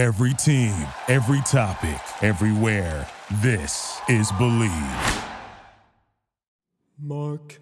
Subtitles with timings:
[0.00, 0.74] Every team,
[1.08, 3.06] every topic, everywhere.
[3.42, 4.72] This is Believe.
[6.98, 7.60] Mark.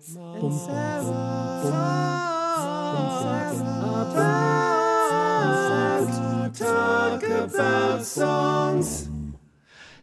[6.55, 9.11] Talk about songs.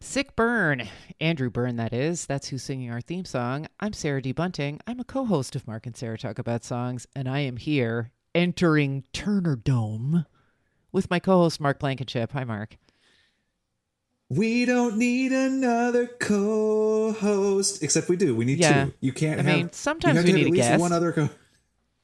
[0.02, 0.90] Sick Burn.
[1.22, 2.26] Andrew Byrne, that is.
[2.26, 3.68] That's who's singing our theme song.
[3.80, 4.34] I'm Sarah D.
[4.34, 4.82] Bunting.
[4.86, 8.12] I'm a co host of Mark and Sarah Talk About Songs, and I am here
[8.34, 10.26] entering Turner Dome
[10.96, 12.32] with my co host, Mark Blankenship.
[12.32, 12.78] Hi, Mark.
[14.30, 18.36] We don't need another co-host, except we do.
[18.36, 18.86] We need Yeah.
[18.86, 18.94] two.
[19.00, 19.56] You can't I have.
[19.58, 20.82] mean, sometimes we need at a least guest.
[20.82, 21.30] one other co.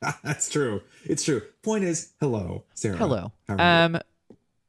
[0.24, 0.82] That's true.
[1.06, 1.42] It's true.
[1.64, 2.98] Point is, hello, Sarah.
[2.98, 3.32] Hello.
[3.48, 3.96] How are you?
[3.96, 4.02] Um,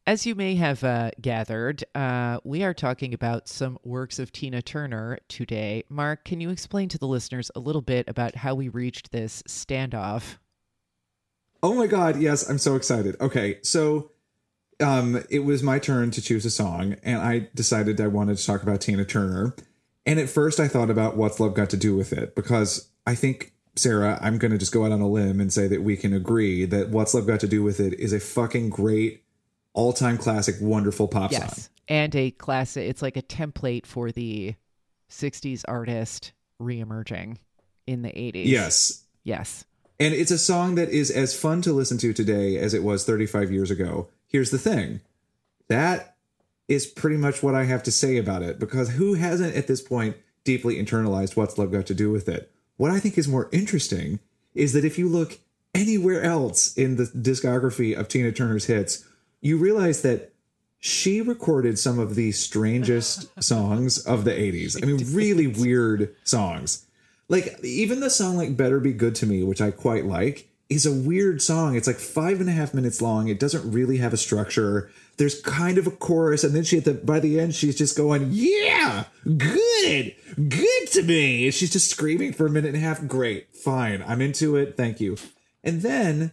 [0.07, 4.63] as you may have uh, gathered, uh, we are talking about some works of Tina
[4.63, 5.85] Turner today.
[5.91, 9.43] Mark, can you explain to the listeners a little bit about how we reached this
[9.43, 10.39] standoff?
[11.63, 13.15] Oh my god, yes, I'm so excited.
[13.21, 14.12] Okay, so
[14.83, 18.45] um it was my turn to choose a song and I decided I wanted to
[18.47, 19.55] talk about Tina Turner.
[20.05, 23.15] And at first I thought about what's love got to do with it because I
[23.15, 25.97] think Sarah, I'm going to just go out on a limb and say that we
[25.97, 29.23] can agree that what's love got to do with it is a fucking great
[29.73, 31.63] all-time classic wonderful pop Yes.
[31.63, 31.69] song.
[31.89, 34.55] And a classic, it's like a template for the
[35.11, 37.39] 60s artist reemerging
[37.87, 38.47] in the 80s.
[38.47, 39.05] Yes.
[39.25, 39.65] Yes.
[39.99, 43.05] And it's a song that is as fun to listen to today as it was
[43.05, 44.09] 35 years ago.
[44.33, 45.01] Here's the thing
[45.69, 46.17] that
[46.67, 49.83] is pretty much what I have to say about it because who hasn't at this
[49.83, 52.51] point deeply internalized what's love got to do with it?
[52.79, 54.21] What I think is more interesting
[54.55, 55.39] is that if you look
[55.75, 59.07] anywhere else in the discography of Tina Turner's hits,
[59.41, 60.33] you realize that
[60.79, 64.83] she recorded some of the strangest songs of the 80s.
[64.83, 66.87] I mean, really weird songs.
[67.29, 70.87] Like, even the song like Better Be Good to Me, which I quite like, is
[70.87, 71.77] a weird song.
[71.77, 73.29] It's like five and a half minutes long.
[73.29, 74.91] It doesn't really have a structure.
[75.17, 77.97] There's kind of a chorus, and then she at the by the end, she's just
[77.97, 80.15] going, Yeah, good,
[80.49, 81.51] good to me.
[81.51, 83.07] She's just screaming for a minute and a half.
[83.07, 84.03] Great, fine.
[84.07, 84.77] I'm into it.
[84.77, 85.17] Thank you.
[85.63, 86.33] And then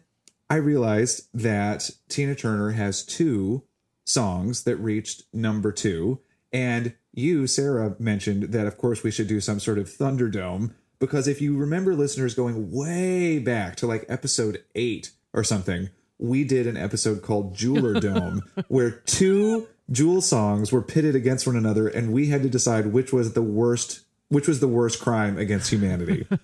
[0.50, 3.64] I realized that Tina Turner has two
[4.06, 6.20] songs that reached number two.
[6.52, 10.74] And you, Sarah, mentioned that, of course, we should do some sort of Thunderdome.
[11.00, 16.44] Because if you remember listeners going way back to like episode eight or something, we
[16.44, 21.88] did an episode called Jeweler Dome where two Jewel songs were pitted against one another
[21.88, 25.72] and we had to decide which was the worst which was the worst crime against
[25.72, 26.28] humanity.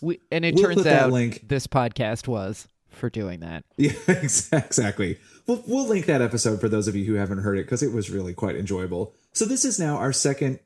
[0.00, 3.64] We, and it We'll turns out link- this podcast was for doing that.
[3.76, 5.18] Yeah, exactly.
[5.46, 7.92] We'll, we'll link that episode for those of you who haven't heard it because it
[7.92, 9.14] was really quite enjoyable.
[9.32, 10.58] So, this is now our second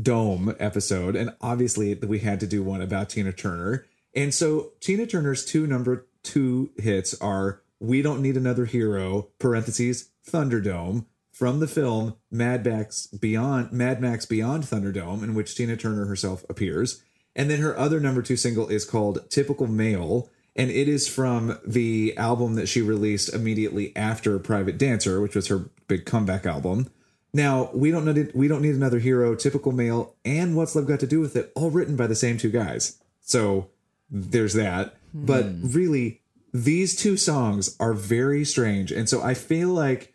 [0.00, 3.86] Dome episode, and obviously, we had to do one about Tina Turner.
[4.14, 10.10] And so, Tina Turner's two number two hits are We Don't Need Another Hero, parentheses,
[10.28, 16.04] Thunderdome, from the film Mad Max Beyond Mad Max Beyond Thunderdome, in which Tina Turner
[16.06, 17.02] herself appears.
[17.34, 21.58] And then her other number two single is called Typical Male, and it is from
[21.64, 26.90] the album that she released immediately after Private Dancer, which was her big comeback album.
[27.32, 31.00] Now, we don't need we don't need another hero, typical male, and what's love got
[31.00, 32.98] to do with it, all written by the same two guys.
[33.20, 33.68] So
[34.10, 34.96] there's that.
[35.12, 36.20] But really,
[36.52, 38.92] these two songs are very strange.
[38.92, 40.12] And so I feel like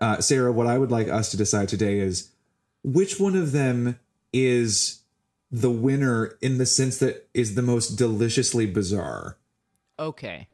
[0.00, 2.30] uh, Sarah, what I would like us to decide today is
[2.82, 3.98] which one of them
[4.32, 5.02] is
[5.50, 9.38] the winner in the sense that is the most deliciously bizarre.
[9.98, 10.48] Okay.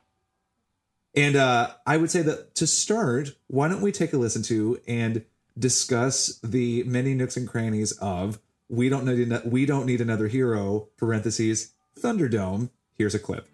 [1.17, 4.81] And uh, I would say that to start, why don't we take a listen to
[4.87, 5.25] and
[5.59, 8.39] discuss the many nooks and crannies of
[8.69, 12.71] we don't need we don't need another hero parentheses Thunderdome.
[12.97, 13.49] Here's a clip.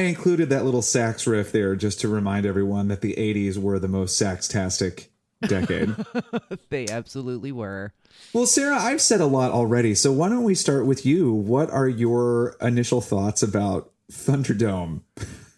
[0.00, 3.78] I included that little sax riff there just to remind everyone that the 80s were
[3.78, 5.12] the most sax-tastic
[5.42, 5.94] decade.
[6.70, 7.92] They absolutely were.
[8.32, 11.32] well, Sarah, I've said a lot already, so why don't we start with you?
[11.32, 15.02] What are your initial thoughts about Thunderdome?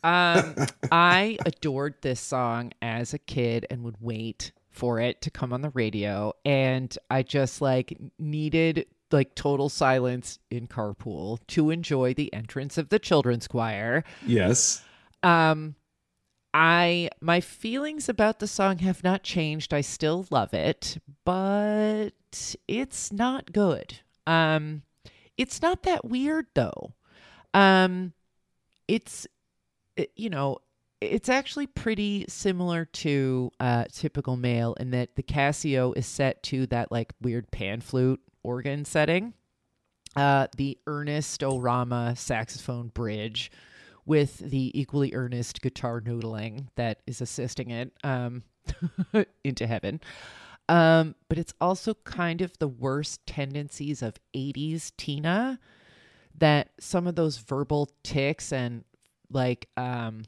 [0.02, 0.54] Um,
[0.90, 5.60] I adored this song as a kid and would wait for it to come on
[5.60, 6.32] the radio.
[6.44, 12.88] And I just like needed like total silence in carpool to enjoy the entrance of
[12.88, 14.04] the children's choir.
[14.26, 14.82] Yes.
[15.22, 15.76] Um,
[16.54, 19.72] I my feelings about the song have not changed.
[19.72, 22.10] I still love it, but
[22.68, 24.00] it's not good.
[24.26, 24.82] Um,
[25.38, 26.92] it's not that weird though.
[27.54, 28.12] Um,
[28.86, 29.26] it's
[30.16, 30.58] you know
[31.00, 36.66] it's actually pretty similar to uh typical male in that the Casio is set to
[36.66, 39.34] that like weird pan flute organ setting.
[40.14, 43.50] Uh, the Ernest Orama saxophone bridge
[44.04, 48.42] with the equally earnest guitar noodling that is assisting it um,
[49.44, 50.00] into heaven.
[50.68, 55.58] Um, but it's also kind of the worst tendencies of 80s Tina
[56.38, 58.84] that some of those verbal ticks and
[59.30, 60.22] like um,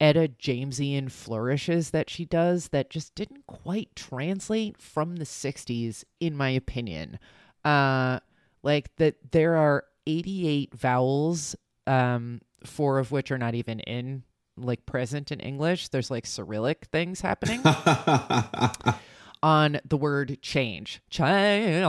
[0.00, 6.36] Etta Jamesian flourishes that she does that just didn't quite translate from the 60s, in
[6.36, 7.18] my opinion.
[7.64, 8.20] Uh,
[8.62, 11.54] like that there are 88 vowels
[11.86, 14.22] um four of which are not even in
[14.56, 15.88] like present in english.
[15.88, 17.60] There's like cyrillic things happening
[19.42, 21.00] on the word change.
[21.10, 21.84] Change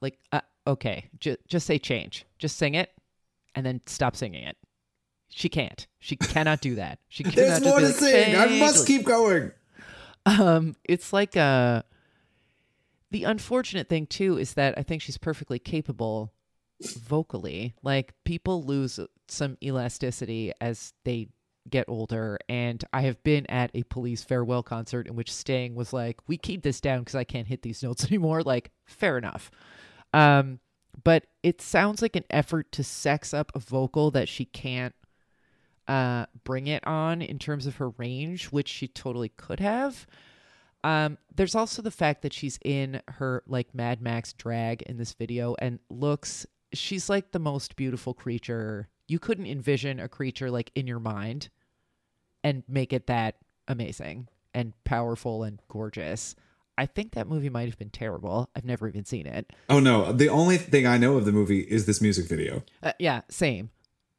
[0.00, 1.08] like uh, okay.
[1.18, 2.26] J- just say change.
[2.38, 2.90] Just sing it
[3.54, 4.56] and then stop singing it
[5.30, 5.86] she can't.
[5.98, 6.98] She cannot do that.
[7.08, 8.36] She cannot There's more to like, sing.
[8.36, 9.52] I must keep going.
[10.26, 11.82] um it's like uh
[13.10, 16.34] the unfortunate thing too is that i think she's perfectly capable
[16.82, 17.74] vocally.
[17.82, 18.98] Like people lose
[19.28, 21.28] some elasticity as they
[21.68, 22.38] get older.
[22.48, 26.36] And i have been at a police farewell concert in which sting was like we
[26.36, 28.42] keep this down because i can't hit these notes anymore.
[28.42, 29.50] Like fair enough.
[30.12, 30.60] Um
[31.04, 34.94] but it sounds like an effort to sex up a vocal that she can't
[35.90, 40.06] uh bring it on in terms of her range which she totally could have.
[40.84, 45.12] Um there's also the fact that she's in her like mad max drag in this
[45.12, 48.88] video and looks she's like the most beautiful creature.
[49.08, 51.48] You couldn't envision a creature like in your mind
[52.44, 56.36] and make it that amazing and powerful and gorgeous.
[56.78, 58.48] I think that movie might have been terrible.
[58.54, 59.52] I've never even seen it.
[59.68, 62.62] Oh no, the only thing I know of the movie is this music video.
[62.82, 63.70] Uh, yeah, same.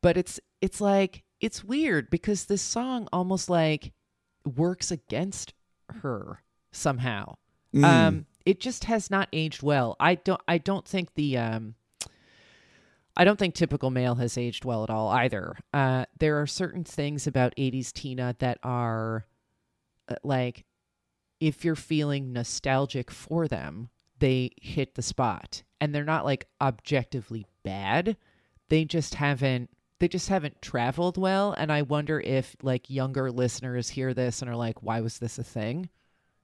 [0.01, 3.91] But it's it's like it's weird because this song almost like
[4.45, 5.53] works against
[6.01, 6.41] her
[6.71, 7.35] somehow.
[7.75, 7.83] Mm.
[7.83, 9.95] Um it just has not aged well.
[9.99, 11.75] I don't I don't think the um
[13.17, 15.57] I don't think typical male has aged well at all either.
[15.73, 19.25] Uh there are certain things about 80s Tina that are
[20.07, 20.65] uh, like
[21.39, 23.89] if you're feeling nostalgic for them,
[24.19, 25.63] they hit the spot.
[25.81, 28.15] And they're not like objectively bad.
[28.69, 33.87] They just haven't they just haven't traveled well and I wonder if like younger listeners
[33.87, 35.89] hear this and are like why was this a thing?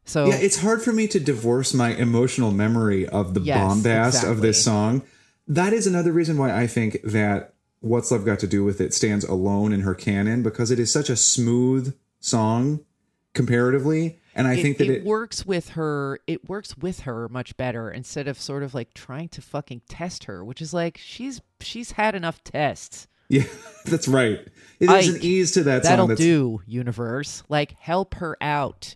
[0.06, 4.24] So Yeah, it's hard for me to divorce my emotional memory of the Yes, bombast
[4.24, 5.01] of this song.
[5.48, 8.94] That is another reason why I think that What's Love Got to Do with It
[8.94, 12.86] stands alone in her canon because it is such a smooth song
[13.34, 14.20] comparatively.
[14.36, 17.58] And I it, think that it it, works with her it works with her much
[17.58, 21.41] better instead of sort of like trying to fucking test her, which is like she's
[21.60, 23.08] she's had enough tests.
[23.29, 23.43] Yeah,
[23.86, 24.46] that's right.
[24.79, 25.89] There's an ease to that song.
[25.89, 26.10] That'll song.
[26.10, 27.43] That's, do, universe.
[27.50, 28.96] Like help her out.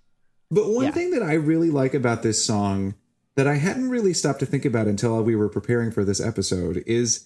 [0.51, 0.91] But one Yeah.
[0.91, 2.93] thing that I really like about this song
[3.35, 6.83] that I hadn't really stopped to think about until we were preparing for this episode
[6.85, 7.25] is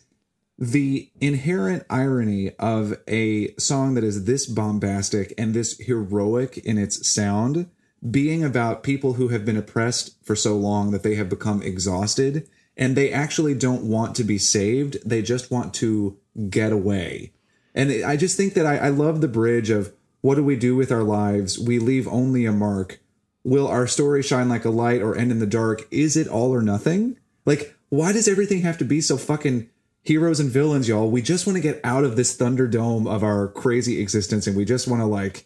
[0.58, 7.10] the inherent irony of a song that is this bombastic and this heroic in its
[7.10, 7.70] sound
[8.10, 12.48] being about people who have been oppressed for so long that they have become exhausted
[12.78, 14.98] and they actually don't want to be saved.
[15.08, 16.18] They just want to
[16.50, 17.32] get away.
[17.74, 20.76] And I just think that I, I love the bridge of what do we do
[20.76, 21.60] with our lives?
[21.60, 23.00] We leave only a mark.
[23.44, 25.88] Will our story shine like a light or end in the dark?
[25.92, 27.18] Is it all or nothing?
[27.46, 29.70] Like, why does everything have to be so fucking
[30.02, 31.12] heroes and villains, y'all?
[31.12, 34.66] We just want to get out of this thunderdome of our crazy existence and we
[34.66, 35.46] just want to like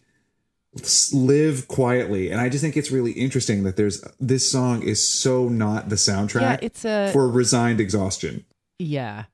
[1.14, 2.30] live quietly.
[2.30, 5.96] And I just think it's really interesting that there's this song is so not the
[5.96, 8.46] soundtrack Yeah, it's a for resigned exhaustion.
[8.78, 9.26] Yeah.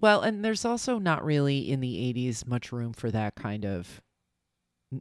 [0.00, 4.02] Well, and there's also not really in the 80s much room for that kind of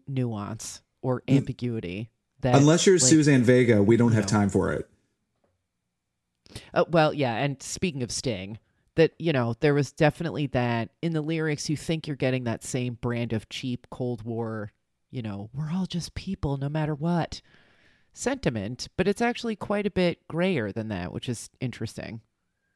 [0.07, 2.09] nuance or ambiguity.
[2.39, 4.39] That Unless you're like- Suzanne Vega, we don't have no.
[4.39, 4.89] time for it.
[6.73, 8.59] Uh, well, yeah, and speaking of Sting,
[8.95, 12.63] that you know there was definitely that in the lyrics you think you're getting that
[12.63, 14.71] same brand of cheap cold war
[15.13, 17.41] you know we're all just people no matter what
[18.13, 22.21] sentiment but it's actually quite a bit grayer than that which is interesting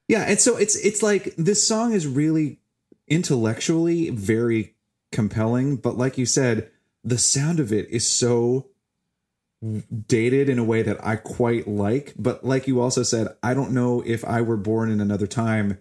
[0.07, 2.59] Yeah, and so it's it's like this song is really
[3.07, 4.75] intellectually very
[5.11, 6.69] compelling, but like you said,
[7.03, 8.67] the sound of it is so
[10.07, 12.13] dated in a way that I quite like.
[12.17, 15.79] But like you also said, I don't know if I were born in another time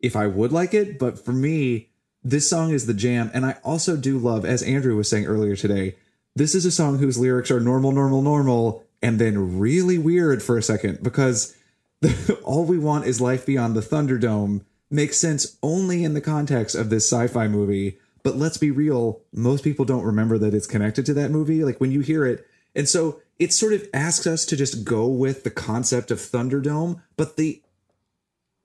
[0.00, 0.98] if I would like it.
[0.98, 1.90] But for me,
[2.24, 3.30] this song is the jam.
[3.34, 5.96] And I also do love, as Andrew was saying earlier today,
[6.34, 10.56] this is a song whose lyrics are normal, normal, normal, and then really weird for
[10.56, 11.54] a second because
[12.00, 16.74] the, all we want is life beyond the Thunderdome makes sense only in the context
[16.74, 17.98] of this sci-fi movie.
[18.22, 21.62] But let's be real, most people don't remember that it's connected to that movie.
[21.62, 25.06] Like when you hear it, and so it sort of asks us to just go
[25.06, 27.62] with the concept of Thunderdome, but the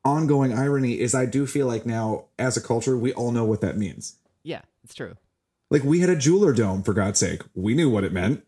[0.05, 3.61] ongoing irony is I do feel like now as a culture we all know what
[3.61, 4.15] that means.
[4.43, 5.15] yeah it's true
[5.69, 7.41] Like we had a jeweler dome for God's sake.
[7.53, 8.43] We knew what it meant.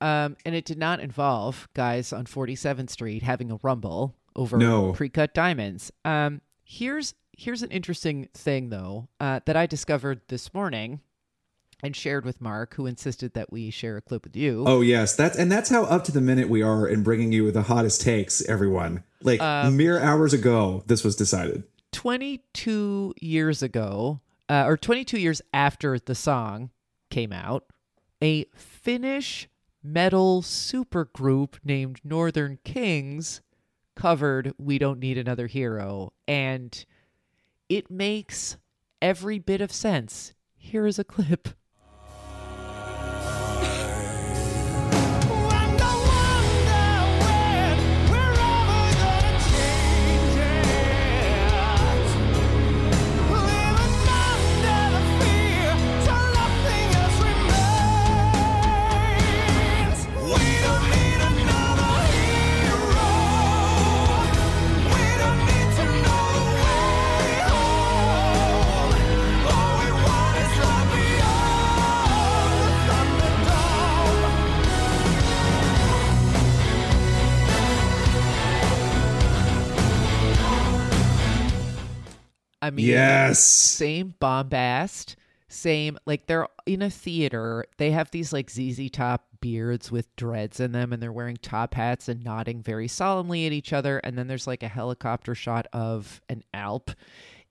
[0.00, 4.92] um and it did not involve guys on 47th street having a rumble over No.
[4.92, 11.00] pre-cut diamonds um here's here's an interesting thing though uh, that i discovered this morning
[11.82, 15.16] and shared with mark who insisted that we share a clip with you Oh yes,
[15.16, 18.02] that's and that's how up to the minute we are in bringing you the hottest
[18.02, 19.02] takes, everyone.
[19.22, 19.40] Like
[19.72, 21.64] mere hours ago, this was decided.
[21.92, 26.70] 22 years ago, uh, or 22 years after the song
[27.10, 27.64] came out,
[28.22, 29.48] a Finnish
[29.82, 33.40] metal supergroup named Northern Kings
[33.96, 36.12] covered We Don't Need Another Hero.
[36.26, 36.84] And
[37.68, 38.56] it makes
[39.02, 40.34] every bit of sense.
[40.56, 41.50] Here is a clip.
[82.70, 83.44] I mean, Yes.
[83.44, 85.16] same bombast,
[85.48, 87.64] same like they're in a theater.
[87.78, 91.74] They have these like ZZ Top beards with dreads in them, and they're wearing top
[91.74, 93.98] hats and nodding very solemnly at each other.
[93.98, 96.92] And then there's like a helicopter shot of an Alp,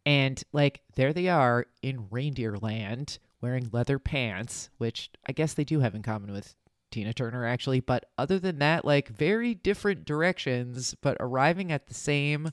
[0.05, 5.65] and like there they are in reindeer land wearing leather pants, which I guess they
[5.65, 6.55] do have in common with
[6.91, 7.81] Tina Turner actually.
[7.81, 12.51] But other than that, like very different directions, but arriving at the same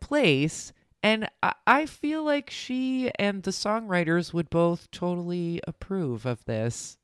[0.00, 0.72] place.
[1.02, 1.28] And
[1.66, 6.98] I, feel like she and the songwriters would both totally approve of this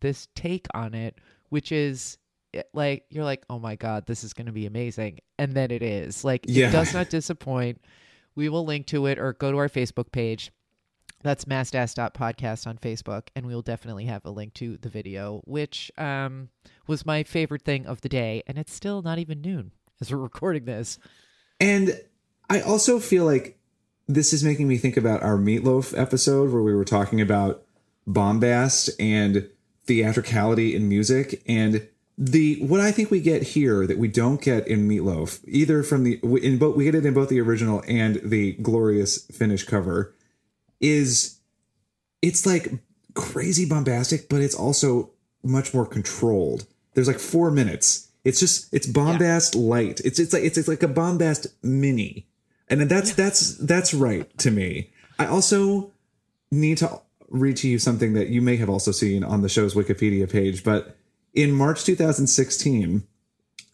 [0.00, 1.18] this take on it,
[1.50, 2.16] which is
[2.54, 5.70] eh, like you're like, oh my god, this is going to be amazing, and then
[5.70, 6.24] it is.
[6.24, 6.68] Like Yeah.
[6.68, 7.82] it does not disappoint.
[8.34, 10.50] We will link to it or go to our Facebook page.
[11.22, 15.90] That's mastass.podcast on Facebook, and we will definitely have a link to the video, which
[15.98, 16.50] um,
[16.86, 20.18] was my favorite thing of the day, and it's still not even noon as we're
[20.22, 20.98] recording this.
[21.58, 22.00] And
[22.48, 23.58] I also feel like
[24.06, 27.62] this is making me think about our meatloaf episode where we were talking about
[28.06, 29.48] bombast and
[29.84, 31.88] theatricality in music and
[32.18, 36.04] the what I think we get here that we don't get in meatloaf either from
[36.04, 40.14] the in both we get it in both the original and the glorious Finnish cover
[40.80, 41.38] is
[42.22, 42.72] it's like
[43.14, 45.10] crazy bombastic but it's also
[45.42, 46.66] much more controlled.
[46.94, 48.08] There's like 4 minutes.
[48.24, 50.00] It's just it's bombast light.
[50.04, 52.26] It's it's like it's, it's like a bombast mini
[52.68, 54.90] and that's that's that's right to me.
[55.18, 55.92] I also
[56.50, 59.74] need to read to you something that you may have also seen on the show's
[59.74, 60.96] wikipedia page but
[61.34, 63.02] in march 2016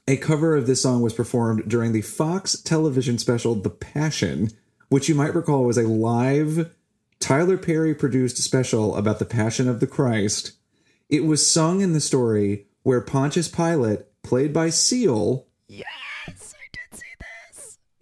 [0.09, 4.51] a cover of this song was performed during the Fox television special The Passion,
[4.89, 6.75] which you might recall was a live
[7.21, 10.53] Tyler Perry produced special about the Passion of the Christ.
[11.09, 15.47] It was sung in the story where Pontius Pilate, played by Seal,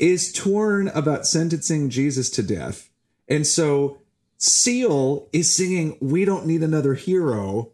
[0.00, 2.90] is torn about sentencing Jesus to death.
[3.28, 4.00] And so
[4.38, 7.70] Seal is singing We Don't Need Another Hero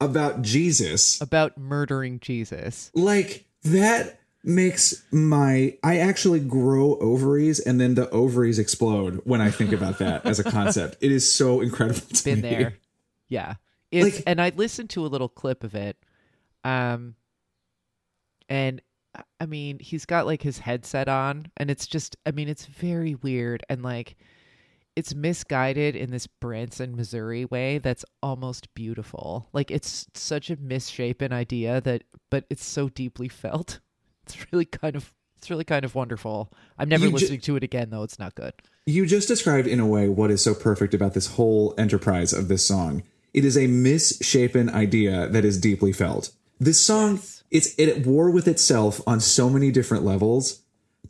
[0.00, 2.90] about Jesus About murdering Jesus.
[2.94, 9.50] like that makes my I actually grow ovaries and then the ovaries explode when I
[9.50, 10.96] think about that as a concept.
[11.00, 12.50] It is so incredible to been me.
[12.50, 12.74] there.
[13.28, 13.54] Yeah.
[13.90, 15.96] It's Like- and I listened to a little clip of it.
[16.64, 17.14] Um
[18.48, 18.82] and
[19.40, 23.14] I mean, he's got like his headset on, and it's just, I mean, it's very
[23.14, 24.16] weird and like
[24.96, 29.48] it's misguided in this Branson, Missouri way that's almost beautiful.
[29.52, 33.80] Like it's such a misshapen idea that, but it's so deeply felt.
[34.26, 36.50] It's really kind of, it's really kind of wonderful.
[36.78, 38.04] I'm never You ju- listening to it again though.
[38.04, 38.54] It's not good.
[38.86, 42.48] You just described in a way what is so perfect about this whole enterprise of
[42.48, 43.02] this song.
[43.34, 46.30] It is a misshapen idea that is deeply felt.
[46.58, 47.20] This song,
[47.54, 50.62] it's at war with itself on so many different levels,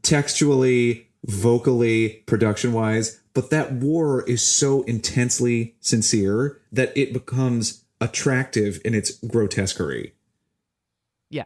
[0.02, 3.20] textually, vocally, production wise.
[3.32, 10.12] But that war is so intensely sincere that it becomes attractive in its grotesquerie.
[11.30, 11.44] Yeah.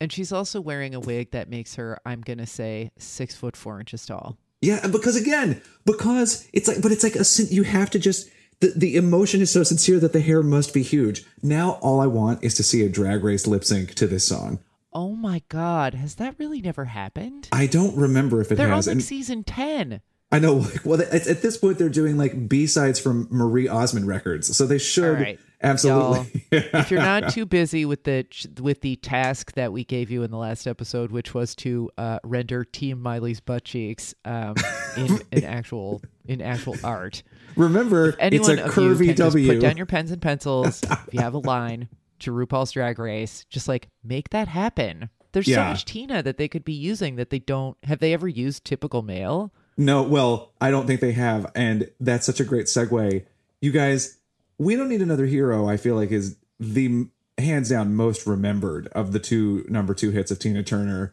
[0.00, 3.78] And she's also wearing a wig that makes her, I'm gonna say, six foot four
[3.78, 4.38] inches tall.
[4.62, 7.98] Yeah, and because again, because it's like, but it's like a sin- you have to
[7.98, 8.30] just
[8.64, 11.24] the the emotion is so sincere that the hair must be huge.
[11.42, 14.60] Now all I want is to see a drag race lip sync to this song.
[14.92, 17.48] Oh my god, has that really never happened?
[17.52, 20.00] I don't remember if it They're on has, like and season ten.
[20.34, 20.54] I know.
[20.54, 24.56] Like, well, at, at this point, they're doing like B sides from Marie Osmond records,
[24.56, 25.38] so they should right.
[25.62, 26.46] absolutely.
[26.50, 28.26] if you're not too busy with the
[28.60, 32.18] with the task that we gave you in the last episode, which was to uh,
[32.24, 34.56] render Team Miley's butt cheeks um,
[34.96, 37.22] in actual in actual art,
[37.54, 39.52] Remember, it's anyone a of you curvy W.
[39.52, 40.82] put down your pens and pencils.
[40.82, 41.88] if you have a line
[42.20, 45.10] to RuPaul's Drag Race, just like make that happen.
[45.30, 47.76] There's so much Tina that they could be using that they don't.
[47.84, 49.52] Have they ever used typical male?
[49.76, 53.24] No, well, I don't think they have, and that's such a great segue.
[53.60, 54.18] You guys,
[54.58, 55.68] we don't need another hero.
[55.68, 60.30] I feel like is the hands down most remembered of the two number two hits
[60.30, 61.12] of Tina Turner.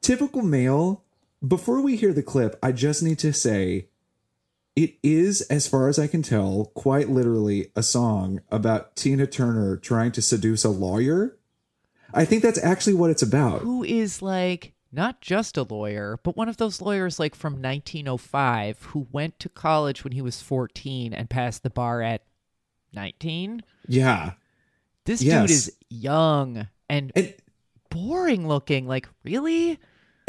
[0.00, 1.04] Typical male.
[1.46, 3.88] Before we hear the clip, I just need to say,
[4.76, 9.76] it is, as far as I can tell, quite literally a song about Tina Turner
[9.76, 11.36] trying to seduce a lawyer.
[12.14, 13.62] I think that's actually what it's about.
[13.62, 18.82] who is like not just a lawyer, but one of those lawyers like from 1905
[18.90, 22.24] who went to college when he was 14 and passed the bar at
[22.92, 23.62] 19.
[23.88, 24.32] Yeah,
[25.04, 25.40] This Yes.
[25.42, 27.34] dude is young and and
[27.90, 28.86] boring looking.
[28.86, 29.78] Like, really?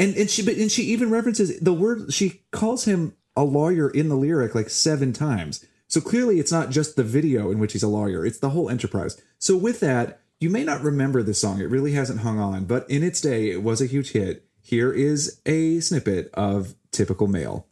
[0.00, 3.88] And and she but and she even references the word she calls him a lawyer
[3.90, 5.64] in the lyric like seven times.
[5.86, 8.68] So clearly it's not just the video in which he's a lawyer, it's the whole
[8.70, 9.20] enterprise.
[9.38, 11.60] So with that, you may not remember this song.
[11.60, 14.43] It really hasn't hung on, but in its day it was a huge hit.
[14.66, 17.66] Here is a snippet of typical male.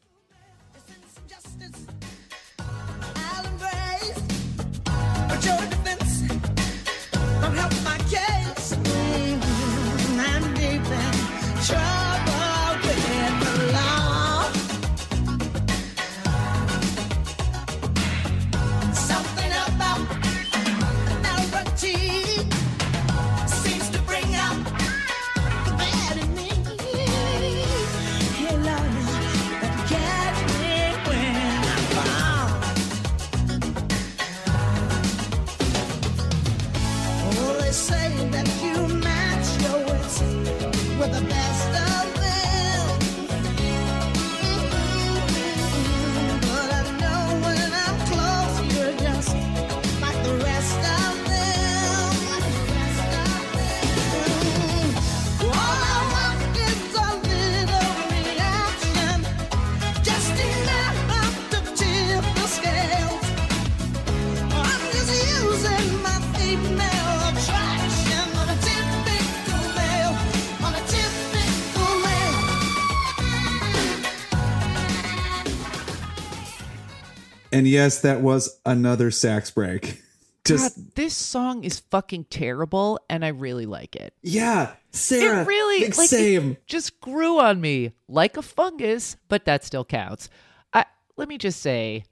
[77.52, 80.00] And yes, that was another sax break.
[80.44, 84.12] Just God, this song is fucking terrible, and I really like it.
[84.22, 85.42] yeah, Sarah.
[85.42, 86.52] it really like, same.
[86.52, 90.28] it just grew on me like a fungus, but that still counts.
[90.72, 90.84] I,
[91.16, 92.02] let me just say,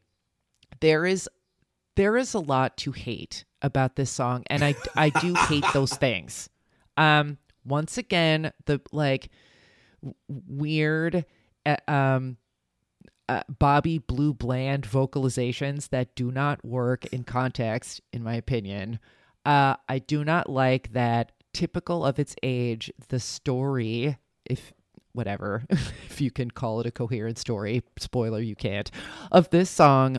[0.78, 1.28] there is
[1.96, 5.94] there is a lot to hate about this song, and I I do hate those
[5.94, 6.48] things.
[6.96, 9.30] Um, once again, the like
[10.28, 11.24] weird,
[11.66, 12.36] uh, um.
[13.30, 18.98] Uh, Bobby Blue Bland vocalizations that do not work in context, in my opinion.
[19.46, 24.72] Uh, I do not like that typical of its age, the story, if
[25.12, 28.90] whatever, if you can call it a coherent story, spoiler, you can't,
[29.30, 30.16] of this song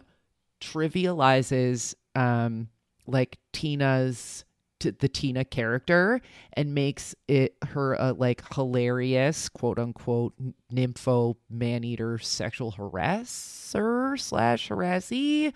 [0.62, 2.70] trivializes um
[3.08, 4.46] like Tina's
[4.82, 6.20] t- the Tina character
[6.54, 10.34] and makes it her a like hilarious quote unquote
[10.74, 15.54] nympho man eater sexual harasser slash harassee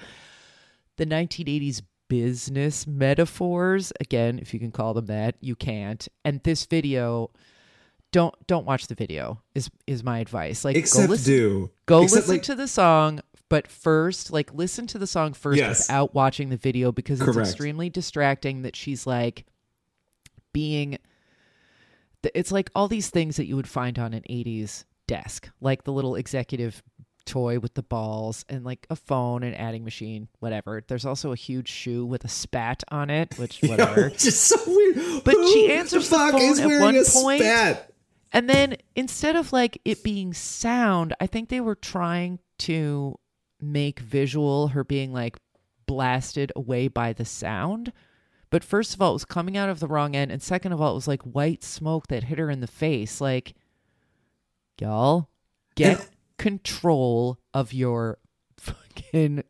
[0.98, 6.66] the 1980s business metaphors again if you can call them that you can't and this
[6.66, 7.32] video
[8.12, 9.42] don't don't watch the video.
[9.56, 10.64] Is is my advice.
[10.64, 11.72] Like Except go listen, do.
[11.86, 15.58] go Except, listen like- to the song, but first, like listen to the song first
[15.60, 15.88] Yes.
[15.88, 17.50] without watching the video because it's Correct.
[17.50, 18.64] extremely distracting.
[18.64, 19.46] That she's like
[20.54, 20.98] being.
[22.34, 25.92] It's like all these things that you would find on an '80s desk, like the
[25.94, 26.82] little executive
[27.26, 30.84] toy with the balls and like a phone and adding machine, whatever.
[30.88, 34.08] There's also a huge shoe with a spat on it, which whatever.
[34.08, 35.24] It's just so weird.
[35.24, 37.42] But Who she answers the fuck phone is at one a point.
[37.42, 37.92] spat?
[38.32, 43.18] And then instead of like it being sound, I think they were trying to
[43.72, 45.38] make visual her being like
[45.86, 47.92] blasted away by the sound.
[48.50, 50.32] But first of all, it was coming out of the wrong end.
[50.32, 53.20] And second of all, it was like white smoke that hit her in the face.
[53.20, 53.54] Like,
[54.80, 55.30] y'all,
[55.76, 58.18] get control of your
[58.58, 59.44] fucking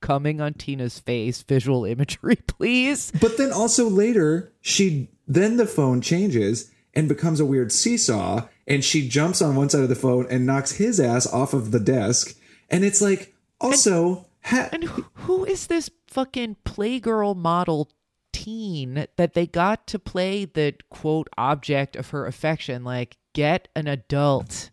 [0.00, 3.12] coming on Tina's face visual imagery, please.
[3.20, 8.84] But then also later, she then the phone changes and becomes a weird seesaw, and
[8.84, 11.80] she jumps on one side of the phone and knocks his ass off of the
[11.80, 12.36] desk.
[12.70, 17.90] And it's like also ha- And who, who is this fucking playgirl model
[18.32, 22.84] teen that they got to play the quote object of her affection?
[22.84, 24.70] Like, get an adult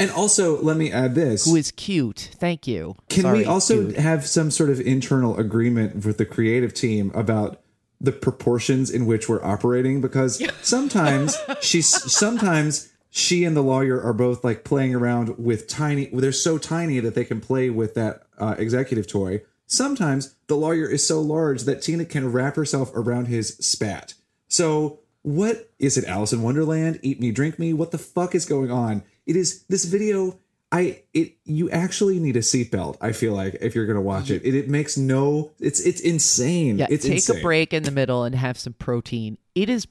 [0.00, 1.44] and also let me add this.
[1.44, 2.30] who is cute.
[2.36, 2.96] Thank you.
[3.10, 7.60] Can Sorry, we also have some sort of internal agreement with the creative team about
[8.00, 10.00] the proportions in which we're operating?
[10.00, 16.06] Because sometimes she's sometimes she and the lawyer are both like playing around with tiny.
[16.06, 19.42] They're so tiny that they can play with that uh, executive toy.
[19.66, 24.14] Sometimes the lawyer is so large that Tina can wrap herself around his spat.
[24.48, 26.04] So what is it?
[26.06, 27.00] Alice in Wonderland?
[27.02, 27.72] Eat me, drink me?
[27.72, 29.02] What the fuck is going on?
[29.26, 30.38] It is this video.
[30.72, 32.96] I it you actually need a seatbelt.
[33.00, 35.50] I feel like if you're gonna watch it, it, it makes no.
[35.58, 36.78] It's it's insane.
[36.78, 37.38] Yeah, it's take insane.
[37.38, 39.36] a break in the middle and have some protein.
[39.56, 39.86] It is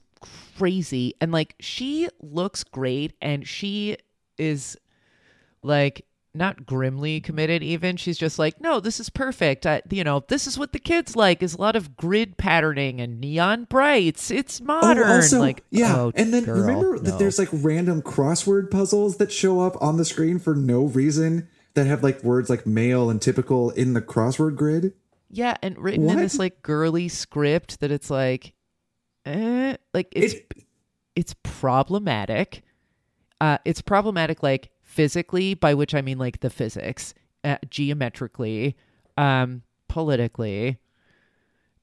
[0.59, 1.13] crazy.
[1.21, 3.97] And like she looks great and she
[4.37, 4.77] is
[5.63, 7.97] like not grimly committed even.
[7.97, 9.65] She's just like, "No, this is perfect.
[9.65, 13.01] I, you know, this is what the kids like is a lot of grid patterning
[13.01, 14.29] and neon brights.
[14.29, 17.01] It's oh, modern." Oh, also, like, yeah, oh, and then girl, remember no.
[17.01, 21.47] that there's like random crossword puzzles that show up on the screen for no reason
[21.73, 24.93] that have like words like male and typical in the crossword grid.
[25.31, 28.53] Yeah, and written in this like girly script that it's like
[29.29, 30.53] eh, like it's It-
[31.15, 32.63] it's problematic.
[33.41, 37.13] Uh it's problematic like physically, by which I mean like the physics,
[37.43, 38.75] uh, geometrically,
[39.17, 40.77] um politically,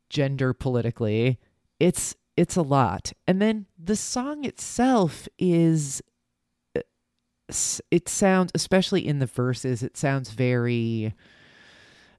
[0.08, 1.38] gender politically.
[1.80, 3.12] It's it's a lot.
[3.26, 6.02] And then the song itself is
[6.76, 6.80] uh,
[7.90, 11.14] it sounds especially in the verses it sounds very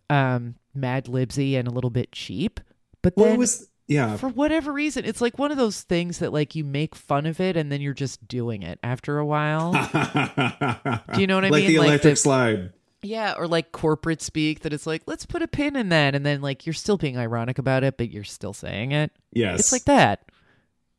[0.09, 2.59] um mad libsy and a little bit cheap
[3.01, 4.17] but Well, then was yeah.
[4.17, 7.39] for whatever reason it's like one of those things that like you make fun of
[7.39, 9.71] it and then you're just doing it after a while
[11.13, 11.51] Do you know what I mean?
[11.51, 11.67] like mean?
[11.71, 12.73] the Like electric the- slide.
[13.01, 16.25] yeah or like corporate speak that it's like let's put a pin in that and
[16.25, 19.71] then like you're still being ironic about it but you're still saying it Yes, it's
[19.71, 20.25] like that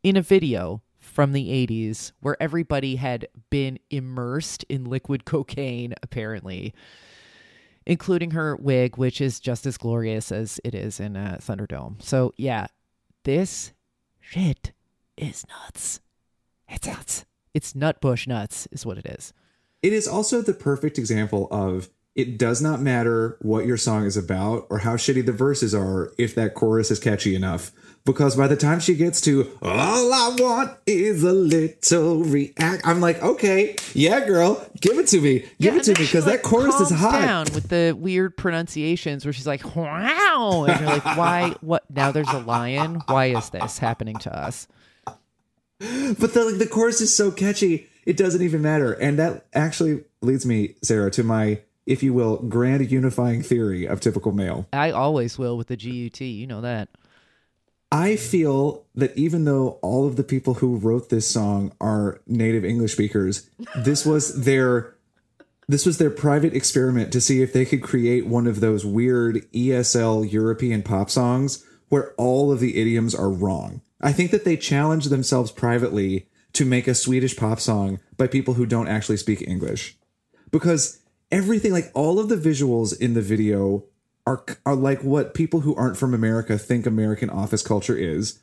[0.03, 6.73] in a video from the 80s where everybody had been immersed in liquid cocaine, apparently,
[7.87, 12.01] including her wig, which is just as glorious as it is in uh, Thunderdome.
[12.03, 12.67] So, yeah,
[13.25, 13.73] this
[14.21, 14.73] shit
[15.17, 16.01] is nuts.
[16.69, 17.25] It's nuts.
[17.55, 19.33] It's nutbush nuts, is what it is.
[19.83, 24.17] It is also the perfect example of it does not matter what your song is
[24.17, 27.71] about or how shitty the verses are if that chorus is catchy enough.
[28.09, 33.03] Because by the time she gets to all I want is a little react, I'm
[33.03, 36.41] like, okay, yeah, girl, give it to me, give Yeah, it to me because like,
[36.41, 37.13] that chorus is hot.
[37.21, 40.65] down with the weird pronunciations where she's like, wow.
[40.67, 41.55] And you're like, why?
[41.61, 41.85] What?
[41.91, 43.03] Now there's a lion?
[43.09, 44.67] Why is this happening to us?
[45.05, 48.95] But the like, the chorus is so catchy, it doesn't even matter.
[48.95, 54.01] And that actually leads me, Sarah, to my, if you will, grand unifying theory of
[54.01, 54.67] typical male.
[54.73, 56.21] I always will with the GUT.
[56.23, 56.89] You know that.
[57.91, 62.65] I feel that even though all of the people who wrote this song are native
[62.65, 64.95] English speakers, this was their
[65.69, 69.51] this was their private experiment to see if they could create one of those weird
[69.53, 73.83] ESL European pop songs where all of the idioms are wrong.
[74.01, 78.55] I think that they challenged themselves privately to make a Swedish pop song by people
[78.55, 79.99] who don't actually speak English.
[80.51, 83.85] Because everything like all of the visuals in the video
[84.29, 88.39] are are like what people who aren't from America think American office culture is.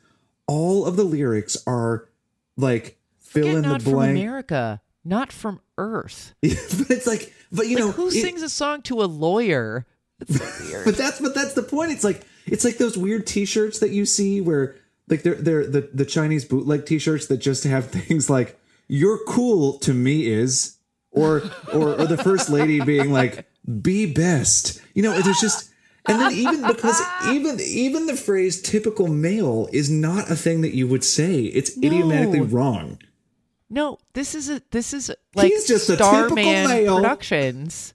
[0.46, 2.08] All of the lyrics are
[2.56, 4.18] like fill Get in the not from blank.
[4.18, 6.34] America, not from Earth.
[6.42, 9.86] but it's like, but you Like, know, who it- sings a song to a lawyer?
[10.28, 10.84] Weird.
[10.86, 11.92] But that's but that's the point.
[11.92, 14.76] It's like it's like those weird T-shirts that you see where
[15.08, 19.78] like they're they're the the Chinese bootleg T-shirts that just have things like you're cool
[19.80, 20.78] to me is
[21.10, 23.46] or or or the first lady being like
[23.82, 25.70] be best you know there's just
[26.08, 30.74] and then even because even even the phrase typical male is not a thing that
[30.74, 31.86] you would say it's No.
[31.88, 32.98] idiomatically wrong
[33.68, 36.96] No, this is a this is like He's just Starman male.
[36.96, 37.94] Productions.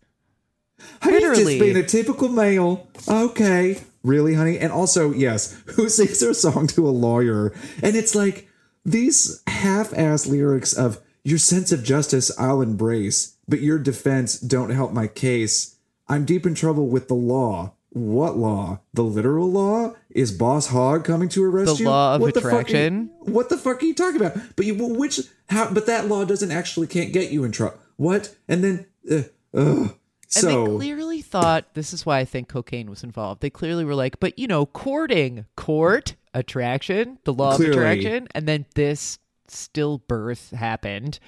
[1.03, 1.43] He's Literally.
[1.45, 2.87] just being a typical male.
[3.07, 3.79] Okay.
[4.03, 4.57] Really, honey?
[4.57, 7.53] And also, yes, who sings their song to a lawyer?
[7.83, 8.47] And it's like
[8.83, 14.71] these half ass lyrics of your sense of justice I'll embrace, but your defense don't
[14.71, 15.75] help my case.
[16.09, 17.73] I'm deep in trouble with the law.
[17.93, 18.79] What law?
[18.93, 19.95] The literal law?
[20.09, 21.89] Is Boss Hog coming to arrest The you?
[21.89, 23.11] law of What the fuck you- attraction?
[23.19, 24.37] what the fuck are you talking about?
[24.55, 27.77] But you, which, how, but that law doesn't actually can't get you in trouble.
[27.97, 28.33] What?
[28.47, 29.15] And then, uh,
[29.53, 29.95] ugh.
[30.33, 33.41] And So, they clearly thought this is why I think cocaine was involved.
[33.41, 37.71] They clearly were like, but you know, courting, court, attraction, the law Clearly.
[37.73, 41.19] of attraction, and then this stillbirth happened.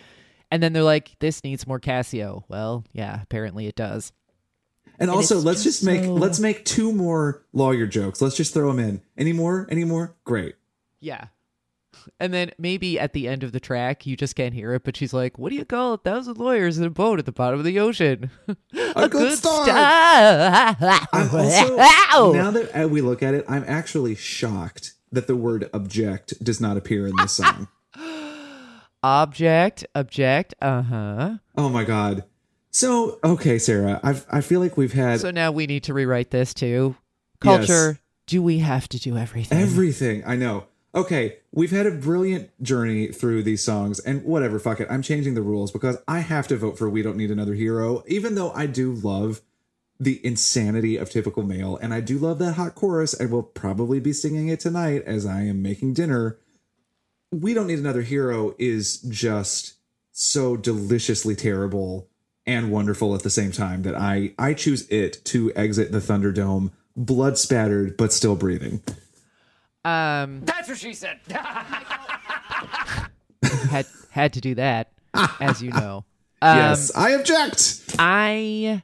[0.50, 2.44] And then they're like, this needs more Casio.
[2.48, 4.14] Well, yeah, apparently it does.
[5.00, 8.22] And also, let's just just make so- let's make two more lawyer jokes.
[8.22, 9.02] Let's just throw them in.
[9.18, 9.68] Any more?
[9.70, 10.16] Any more?
[10.24, 10.56] Great.
[11.00, 11.28] Yeah.
[12.20, 14.98] And then maybe at the end of the track, you just can't hear it, but
[14.98, 17.60] she's like, What do you call a thousand lawyers in a boat at the bottom
[17.60, 18.30] of the ocean?
[18.96, 19.68] A, good, start.
[19.68, 21.08] start.
[21.14, 22.32] I'm also Ow!
[22.34, 26.60] now that uh, we look at it, I'm actually shocked that the word object does
[26.60, 27.68] not appear in this song.
[29.04, 31.38] Object, object, uh huh.
[31.58, 32.24] oh my god.
[32.74, 36.32] So okay, Sarah, I I feel like we've had So now we need to rewrite
[36.32, 36.96] this too.
[37.44, 37.68] Yes.
[37.68, 38.00] Culture.
[38.26, 39.60] Do we have to do everything?
[39.60, 40.24] Everything.
[40.26, 40.66] I know.
[40.96, 44.88] Okay, we've had a brilliant journey through these songs, and whatever, fuck it.
[44.92, 48.04] I'm changing the rules because I have to vote for We Don't Need Another Hero,
[48.06, 49.42] even though I do love
[50.00, 54.00] the insanity of typical male, and I do love that hot chorus, and will probably
[54.00, 56.38] be singing it tonight as I am making dinner.
[57.32, 59.74] We Don't Need Another Hero is just
[60.12, 62.08] so deliciously terrible
[62.46, 66.72] and wonderful at the same time that I I choose it to exit the Thunderdome
[66.96, 68.82] blood spattered but still breathing.
[69.86, 71.20] Um, That's what she said.
[73.70, 74.92] had had to do that,
[75.40, 76.06] as you know.
[76.42, 77.96] Um, yes, I object.
[78.00, 78.84] I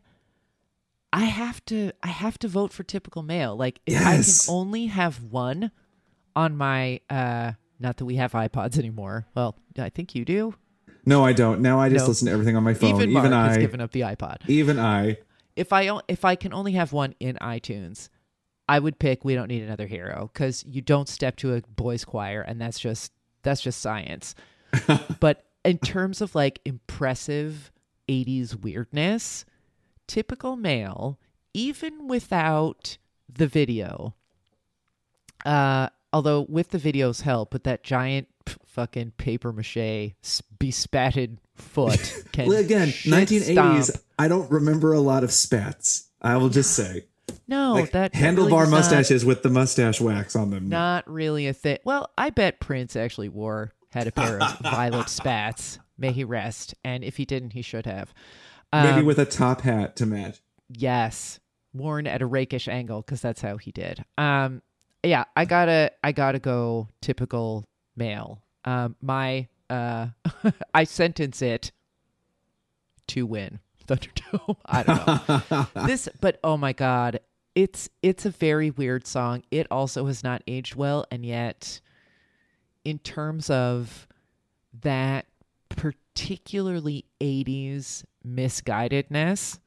[1.11, 3.55] I have to I have to vote for typical male.
[3.55, 4.47] Like if Yes.
[4.47, 5.71] I can only have one
[6.35, 9.25] on my uh not that we have iPods anymore.
[9.35, 10.55] Well, I think you do.
[11.09, 11.61] No, I don't.
[11.61, 12.09] Now I just No.
[12.09, 12.89] listen to everything on my phone.
[12.91, 13.61] Even Even, Mark has I.
[13.61, 14.37] given up the iPod.
[14.47, 15.17] even I.
[15.55, 18.09] If I o- if I can only have one in iTunes,
[18.69, 22.05] I would pick We Don't Need Another Hero cuz you don't step to a boys
[22.05, 24.35] choir and that's just that's just science.
[25.19, 27.71] but in terms of like impressive
[28.07, 29.45] 80s weirdness,
[30.07, 31.19] typical male,
[31.53, 34.13] even without the video,
[35.45, 38.27] uh, although with the video's help, with that giant
[38.65, 40.13] fucking paper mache
[40.59, 43.83] bespatted foot can Well, Again, shit 1980s.
[43.83, 44.03] stomp.
[44.17, 46.07] I don't remember a lot of spats.
[46.21, 47.05] I will just say,
[47.47, 50.67] No, like that handlebar really was not- mustaches with the mustache wax on them.
[50.69, 51.77] Not really a thing.
[51.83, 55.79] Well, I bet Prince actually wore had a pair of violet spats.
[55.97, 56.75] May he rest.
[56.83, 58.13] And if he didn't, he should have.
[58.71, 60.39] Maybe Um, with a top hat to match.
[60.69, 61.39] Yes,
[61.73, 64.05] worn at a rakish angle because that's how he did.
[64.17, 64.61] Um,
[65.03, 67.65] yeah, I gotta, I gotta go typical
[67.99, 68.41] male.
[68.65, 70.07] Um, my, uh,
[70.73, 71.71] I sentence it
[73.09, 74.57] to win Thunderdome.
[74.65, 77.19] I don't know this, but oh my god,
[77.53, 79.43] it's it's a very weird song.
[79.51, 81.81] It also has not aged well, and yet,
[82.83, 84.07] in terms of
[84.81, 85.25] that
[85.69, 89.59] particularly 80s misguidedness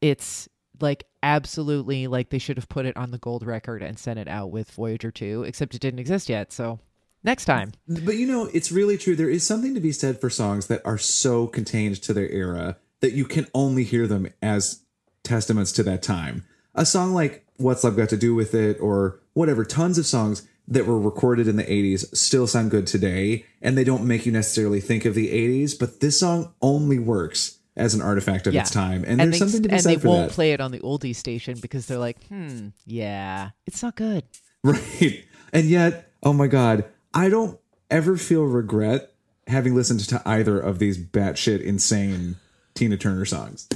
[0.00, 0.48] it's
[0.80, 4.28] like absolutely like they should have put it on the gold record and sent it
[4.28, 6.80] out with Voyager 2 except it didn't exist yet so
[7.24, 9.14] next time But you know, it's really true.
[9.16, 12.76] There is something to be said for songs that are so contained to their era
[13.00, 14.82] that you can only hear them as
[15.24, 16.44] testaments to that time.
[16.74, 20.46] A song like What's Love Got to Do with It or whatever, tons of songs
[20.68, 24.32] that were recorded in the 80s still sound good today and they don't make you
[24.32, 28.60] necessarily think of the 80s, but this song only works as an artifact of yeah
[28.60, 29.04] its time.
[29.06, 30.34] And, there's they, something to be and said they for won't that.
[30.34, 34.24] play it on the oldie station because they're like hmm yeah it's not good
[34.64, 35.24] Right.
[35.52, 37.58] And yet, oh my God, I don't
[37.90, 39.12] ever feel regret
[39.46, 42.36] having listened to either of these batshit insane
[42.74, 43.68] Tina Turner songs.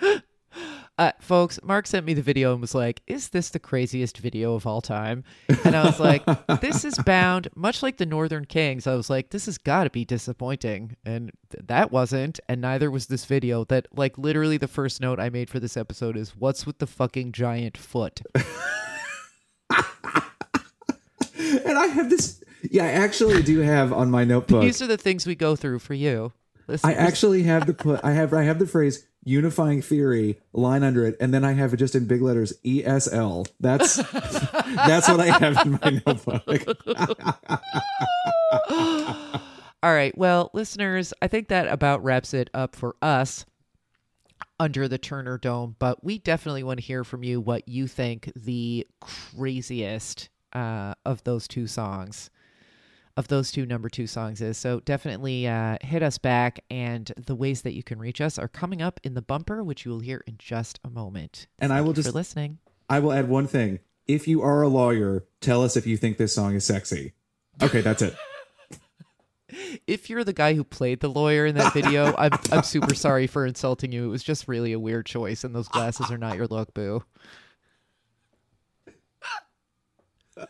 [0.98, 4.54] uh, folks, Mark sent me the video and was like, "Is this the craziest video
[4.54, 5.22] of all time?"
[5.64, 6.24] And I was like,
[6.60, 9.90] "This is bound, much like the Northern Kings." I was like, "This has got to
[9.90, 13.64] be disappointing," and th- that wasn't, and neither was this video.
[13.66, 16.88] That like literally the first note I made for this episode is, "What's with the
[16.88, 18.20] fucking giant foot?"
[21.64, 24.62] And I have this Yeah, I actually do have on my notebook.
[24.62, 26.32] These are the things we go through for you.
[26.66, 28.00] Listen, I actually have the put.
[28.04, 31.72] I have I have the phrase unifying theory line under it, and then I have
[31.74, 33.48] it just in big letters ESL.
[33.60, 33.96] That's
[34.86, 36.44] that's what I have in my notebook.
[39.82, 40.16] All right.
[40.18, 43.46] Well, listeners, I think that about wraps it up for us
[44.60, 48.32] under the Turner Dome, but we definitely want to hear from you what you think
[48.34, 52.30] the craziest uh, of those two songs,
[53.18, 54.56] of those two number two songs is.
[54.56, 58.46] So definitely uh, hit us back, and the ways that you can reach us are
[58.46, 61.48] coming up in the bumper, which you will hear in just a moment.
[61.58, 62.58] And I will just- for listening.
[62.88, 63.80] I will add one thing.
[64.06, 67.12] If you are a lawyer, tell us if you think this song is sexy.
[67.60, 68.14] Okay, that's it.
[69.86, 73.26] If you're the guy who played the lawyer in that video, I'm I'm super sorry
[73.26, 74.04] for insulting you.
[74.04, 77.02] It was just really a weird choice, and those glasses are not your look, boo.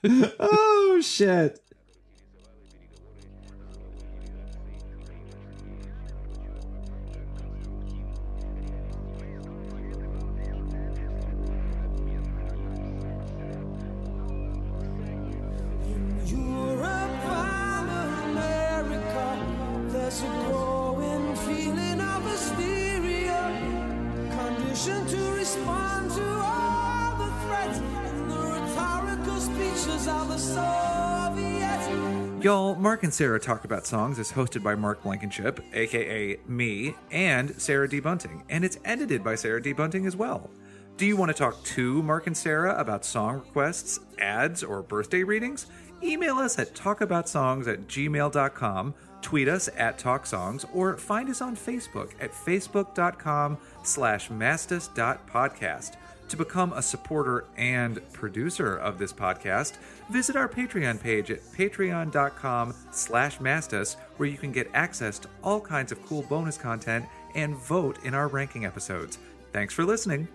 [0.05, 1.61] Oh shit.
[32.43, 37.61] Y'all, Mark and Sarah Talk About Songs is hosted by Mark Blankenship, aka me, and
[37.61, 37.99] Sarah D.
[37.99, 39.73] Bunting, and it's edited by Sarah D.
[39.73, 40.49] Bunting as well.
[40.97, 45.23] Do you want to talk to Mark and Sarah about song requests, ads, or birthday
[45.23, 45.67] readings?
[46.03, 52.13] Email us at talkaboutsongs at gmail.com, tweet us at talksongs, or find us on Facebook
[52.21, 55.97] at facebook.com slash mastas.podcast.
[56.29, 59.79] To become a supporter and producer of this podcast,
[60.11, 65.61] visit our Patreon page at patreon.com slash mastas, where you can get access to all
[65.61, 69.19] kinds of cool bonus content and vote in our ranking episodes.
[69.53, 70.29] Thanks for listening.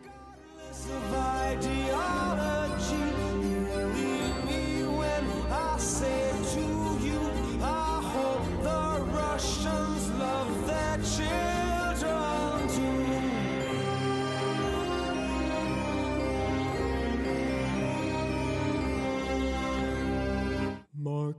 [9.34, 11.53] Russians love their children